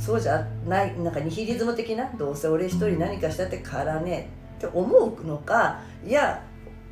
[0.00, 4.30] そうじゃないなんかニヒリズム的などうせ俺一人何かしたって変わらね
[4.60, 6.42] えって思うのかいや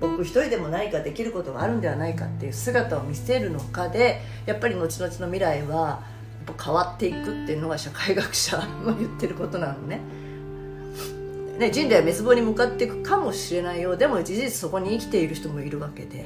[0.00, 6.04] 僕一人でも何かできることがあるんではないかっていう姿を見せるのかでやっぱり後々の未来は
[6.46, 10.00] やっぱ変わっていくっていうのが社会学者の言ってることなのね。
[11.58, 16.24] ね、人類は滅亡に向かっていくかもしれないよでも事実そこに生きている人もいるわけで、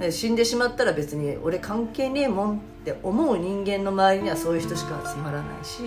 [0.00, 5.82] うん、死んでしまったら別に俺関係ねえもんって思う人間の周りにはそういう人しか集まらないし、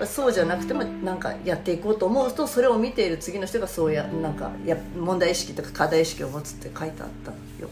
[0.00, 7.32] うん、そうじゃなくてもなんかやっていこうと思うとそれを見ている次の人がそうやなんかや問題意識とか課題意識を持つって書いてあった
[7.62, 7.68] よ。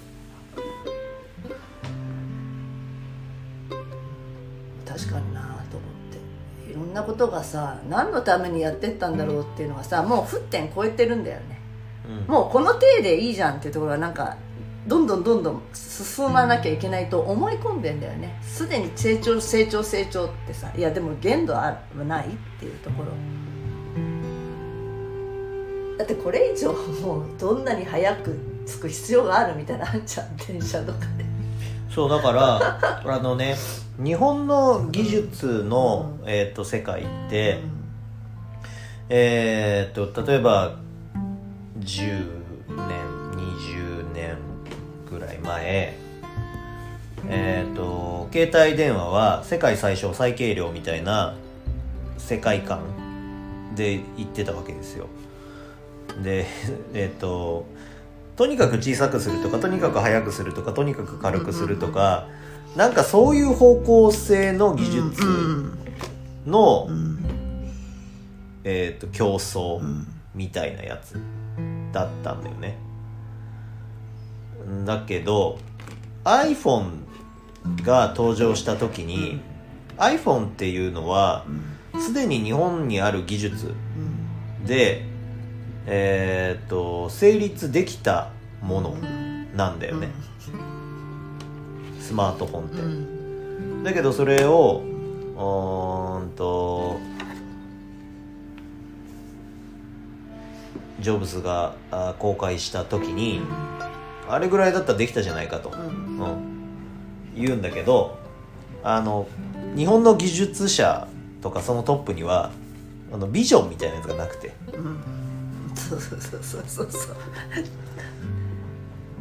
[4.86, 5.59] 確かにな
[6.80, 11.60] ろんなことがさ何のためにやってったんだろうっていうのがさもう沸点超えてるんだよね、
[12.08, 14.36] うん、もうこの体でいいじゃんっていうところはなんか
[14.86, 18.40] どんどんどんどん進まなきゃいけないと思い込んでんだよね。
[18.42, 23.12] すでに成長成長成長ってさいやでも限度はないっていうところ。
[25.98, 31.26] だってこれ以上もうどんなに早く着く必要があるみたいなあんちゃん電車とかで。
[31.90, 33.56] そうだから あのね
[34.02, 37.70] 日本の技術の、うん、えーと、世界って、うん、
[39.10, 40.76] えーと、例えば
[41.80, 42.24] 10
[42.68, 42.88] 年
[43.36, 44.38] 20年
[45.10, 45.94] ぐらい前
[47.28, 51.36] えーと、と携帯電話は世界最小最軽量みたいな
[52.16, 52.80] 世界観
[53.76, 55.06] で言ってたわけですよ。
[56.22, 56.46] で
[56.94, 57.66] えっ、ー、と
[58.36, 65.22] とにかく小さくするとかとにかく速くするとかとにかく軽くするとか、うん、なんかそういう方向性の技術
[66.46, 67.18] の、うん、
[68.64, 69.80] えーと、競争
[70.34, 71.20] みたいなやつ
[71.92, 72.78] だったんだよね。
[74.84, 75.58] だけど
[76.24, 77.00] iPhone
[77.82, 79.40] が登場した時に
[79.96, 81.44] iPhone っていうのは
[81.98, 83.74] すでに日本にある技術
[84.66, 85.04] で
[85.86, 88.30] えー、っと成立できた
[88.62, 88.96] もの
[89.56, 90.08] なんだよね、
[92.10, 96.98] スマートフォンって、うん、だけどそれをうんと
[100.98, 101.76] ジョブズが
[102.18, 103.42] 公開した時に
[104.28, 108.18] あれぐらいだったらできたじゃないかと、うん、うん、言うんだけど
[108.82, 109.28] あの
[109.76, 111.06] 日本の技術者
[111.40, 112.50] とかそのトップには
[113.12, 115.00] あのビジョンみたいなやつがなくて、うん。
[115.76, 117.16] そうそうそうそうそう。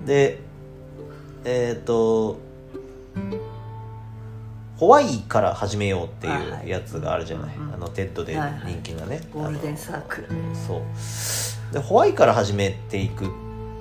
[0.07, 0.39] で
[1.45, 2.48] えっ、ー、と
[4.77, 6.29] why から始めようってい
[6.65, 10.27] うやつがあるじゃない、あの TED で人気なね、ゴールデンサークル。
[10.55, 11.73] そう。
[11.73, 13.29] でホワイから始めていくっ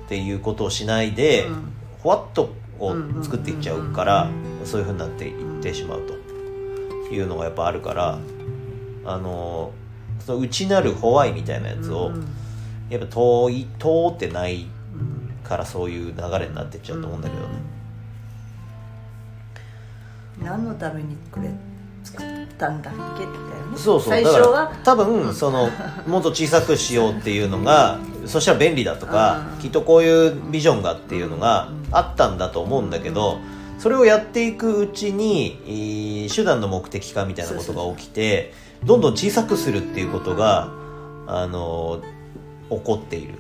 [0.09, 1.73] ていうことをしないで、うん、
[2.03, 4.31] ホワットを作っていっちゃうから、
[4.65, 6.19] そういうふうになっていってしまうと。
[7.11, 8.19] いうのがやっぱあるから
[9.07, 9.73] あの
[10.21, 12.27] その内なるホワイみたいなやつを、うん
[12.91, 14.67] やっぱ遠い通ってない
[15.45, 17.49] からそういう流れになってっちゃうと思うんだけどね、
[20.43, 21.49] 何のためにこれ
[22.05, 22.27] 作っ
[22.59, 23.25] たんだっけ？
[23.25, 23.39] ってね。
[23.77, 24.09] そうそう。
[24.11, 25.69] 最初は多分その
[26.07, 33.39] もっと小さくしようっていうのがそしたら便利だとかきっとこういうビジョンがっていうのがあったんだと思うんだけど
[33.79, 38.53] それをやっていくうちに手段の目的化みたいなことが起きて
[38.85, 40.69] どんどん小さくするっていうことが
[41.27, 42.01] あの
[42.71, 43.35] 起こっている。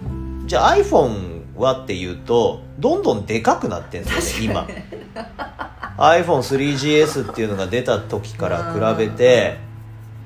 [0.46, 4.66] じゃあ iPhone はっていうとどんどんでかくなってんですよね今
[5.98, 9.58] iPhone3GS っていうのが出た時から比べて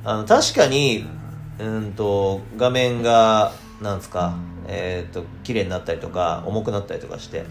[0.04, 1.06] あの確かに
[1.58, 4.36] うんと画面がなんですか
[4.68, 7.44] えっ、ー、と綺麗になったりとか重くなったりとかして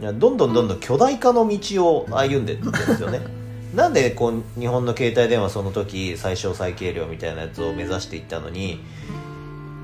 [0.00, 3.20] どんどんどんどん巨大化の道を歩んでってるんですよね。
[3.74, 8.80] なんでこう日本の携帯電話その時最小最軽量みたいなやつを目指していったのに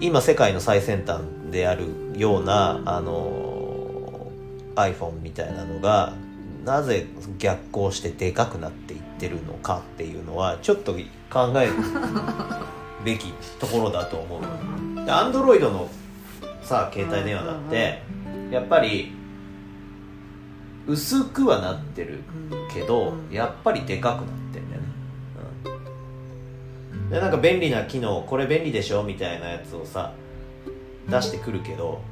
[0.01, 4.27] 今世界の最先端であるようなあの
[4.75, 6.13] iPhone みたいなのが
[6.65, 7.07] なぜ
[7.39, 10.93] 逆行してでかくなっていってるのかっていうのはちょっと
[11.31, 11.73] 考える
[13.05, 14.43] べきところだと思う。
[15.11, 15.89] アンドロイドの
[16.63, 18.03] さ携帯電話だって
[18.51, 19.13] やっぱり
[20.87, 22.21] 薄くはなってる
[22.73, 24.89] けどやっぱりでかくなってんだよね。
[27.11, 30.13] でなんか便利な機能これ便利でしょみたいなやつをさ
[31.09, 32.03] 出してくるけど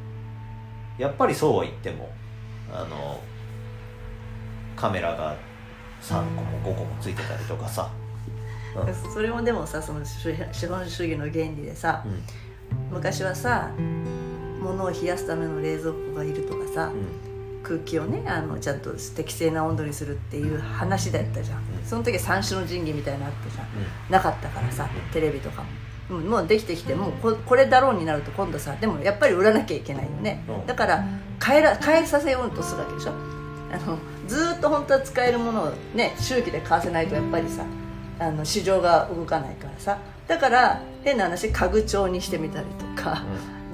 [0.99, 2.11] やっぱりそうは言っても
[2.73, 3.21] あの
[4.77, 5.37] カメラが
[6.03, 7.91] 3個も5個もついてたりとかさ、
[8.77, 10.35] うん、それもでもさその資
[10.67, 12.23] 本主義の原理でさ、うん、
[12.93, 13.71] 昔はさ
[14.67, 17.27] 物を冷やすための冷蔵庫がいるとかさ、うん。
[17.63, 21.85] 空気をねあのちゃんと適正な温度にするっていう話だったじゃん、うん。
[21.85, 23.63] その時は三種の神器みたいなのあってさ
[24.09, 25.13] うなかったからさうん。
[25.13, 25.69] テレビとかも。
[25.69, 25.77] うん
[26.09, 30.67] もうできてきてもうここれだろうになると今度さでもやっぱり売らなきゃいけないよね、うん。
[30.67, 31.05] だから
[31.45, 33.13] 変えら変えさせようとするわけでしょ
[33.73, 33.99] あの
[34.29, 37.65] ずーっと本当は使えるものをね周期で買わせないとやっぱりさ
[38.19, 39.99] あの市場が動かないからさ。
[40.27, 42.67] だから変な話家具調にしてみたり
[42.97, 43.23] とか、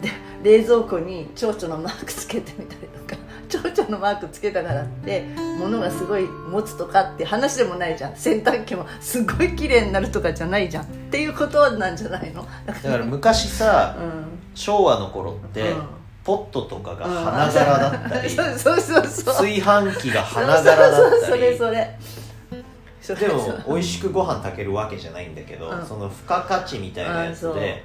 [0.03, 0.11] で
[0.43, 3.17] 冷蔵庫に蝶々のマークつけてみたりとか
[3.49, 5.25] 蝶々のマークつけたからって
[5.59, 8.17] 物がすごい持つとかって話でもないじゃん。
[8.17, 10.85] 洗濯機もすごい綺麗になるとかじゃないじゃん。
[10.85, 12.47] っていうことなんじゃないの？
[12.67, 14.25] だだから昔さ、うん。
[14.55, 15.83] 昭和の頃って、うん
[16.25, 19.35] ポットとかが花柄だったり、 そうそうそうそう。
[19.35, 20.97] 炊飯器が花柄だったり。
[20.97, 21.99] そうそうそれそれ。
[23.17, 25.85] でも美味しくご飯炊けるわけじゃないんだけど、うん。
[25.85, 27.85] その付加価値みたいなやつで、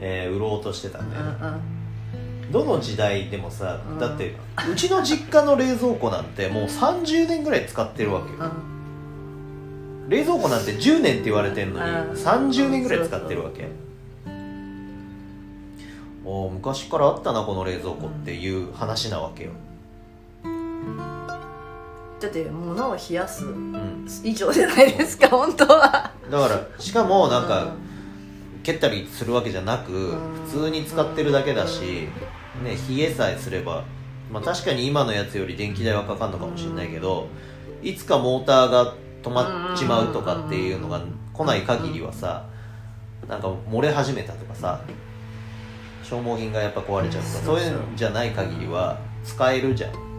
[0.00, 1.50] えー売ろうとしてたんだよね、うんう
[2.48, 2.52] ん。
[2.52, 3.98] どの時代でもさうん。
[4.00, 4.34] だって
[4.68, 8.38] うちの実家の冷蔵庫なんてもう30年ぐらい使ってるわけよ。
[8.40, 10.08] うん。
[10.08, 12.10] 冷蔵庫なんて10年って言われてんのにうん。
[12.10, 13.62] 30年ぐらい使ってるわけ。
[13.62, 19.50] おー昔からあったなこの冷蔵庫っていう話なわけよ、
[22.20, 26.12] だって物を冷やすうん、以上じゃないですか本当は。
[26.30, 27.92] だからしかもなんかうん。
[28.62, 30.18] 蹴ったりするわけじゃなくうん。
[30.46, 32.08] 普通に使ってるだけだし、
[32.62, 33.84] ね、冷えさえすれば、
[34.30, 37.26] まあ、確かに今のやつより電気代はかかるのかもしれないけど
[37.82, 41.00] いつかモーターが止まっちまうとかっていうのが
[41.32, 42.46] 来ない限りはさ
[43.28, 44.80] なんか漏れ始めたとかさ
[46.12, 50.11] 消耗品がやっぱ壊れちゃうとかそういうんじゃない限りは使えるじゃん